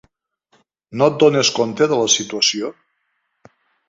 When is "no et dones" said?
1.01-1.51